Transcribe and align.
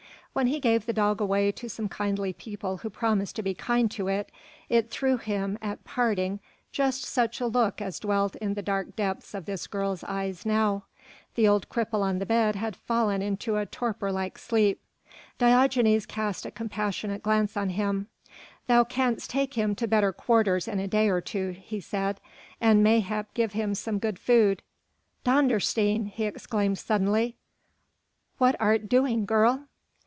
When 0.33 0.47
he 0.47 0.61
gave 0.61 0.85
the 0.85 0.93
dog 0.93 1.19
away 1.19 1.51
to 1.51 1.67
some 1.69 1.89
kindly 1.89 2.31
people 2.31 2.77
who 2.77 2.89
promised 2.89 3.35
to 3.35 3.43
be 3.43 3.53
kind 3.53 3.91
to 3.91 4.07
it, 4.07 4.31
it 4.69 4.89
threw 4.89 5.17
him, 5.17 5.57
at 5.61 5.83
parting, 5.83 6.39
just 6.71 7.03
such 7.03 7.41
a 7.41 7.47
look 7.47 7.81
as 7.81 7.99
dwelt 7.99 8.37
in 8.37 8.53
the 8.53 8.61
dark 8.61 8.95
depths 8.95 9.33
of 9.33 9.43
this 9.43 9.67
girl's 9.67 10.05
eyes 10.05 10.45
now. 10.45 10.85
The 11.35 11.49
old 11.49 11.67
cripple 11.67 11.99
on 12.01 12.19
the 12.19 12.25
bed 12.25 12.55
had 12.55 12.77
fallen 12.77 13.21
into 13.21 13.57
a 13.57 13.65
torpor 13.65 14.09
like 14.09 14.37
sleep. 14.37 14.79
Diogenes 15.37 16.05
cast 16.05 16.45
a 16.45 16.51
compassionate 16.51 17.23
glance 17.23 17.57
on 17.57 17.71
him. 17.71 18.07
"Thou 18.67 18.85
canst 18.85 19.29
take 19.29 19.55
him 19.55 19.75
to 19.75 19.85
better 19.85 20.13
quarters 20.13 20.65
in 20.65 20.79
a 20.79 20.87
day 20.87 21.09
or 21.09 21.19
two," 21.19 21.49
he 21.61 21.81
said, 21.81 22.21
"and 22.61 22.81
mayhap 22.81 23.33
give 23.33 23.51
him 23.51 23.75
some 23.75 23.99
good 23.99 24.17
food.... 24.17 24.61
Dondersteen!" 25.25 26.07
he 26.09 26.23
exclaimed 26.23 26.77
suddenly, 26.79 27.35
"what 28.37 28.55
art 28.61 28.87
doing, 28.87 29.25
girl?" 29.25 29.65